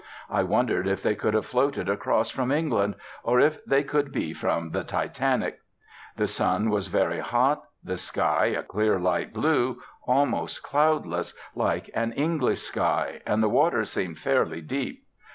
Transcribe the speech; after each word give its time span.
I 0.31 0.41
wondered 0.41 0.87
if 0.87 1.03
they 1.03 1.13
could 1.13 1.35
have 1.35 1.45
floated 1.45 1.87
across 1.87 2.31
from 2.31 2.51
England, 2.51 2.95
or 3.21 3.39
if 3.39 3.63
they 3.65 3.83
could 3.83 4.11
be 4.11 4.33
from 4.33 4.71
the 4.71 4.83
Titanic. 4.83 5.59
The 6.17 6.25
sun 6.25 6.71
was 6.71 6.87
very 6.87 7.19
hot, 7.19 7.65
the 7.83 7.97
sky 7.97 8.47
a 8.47 8.63
clear 8.63 8.97
light 8.97 9.31
blue, 9.31 9.79
almost 10.07 10.63
cloudless, 10.63 11.35
like 11.53 11.91
an 11.93 12.13
English 12.13 12.63
sky, 12.63 13.21
and 13.27 13.43
the 13.43 13.47
water 13.49 13.85
seemed 13.85 14.17
fairly 14.17 14.61
deep. 14.61 15.05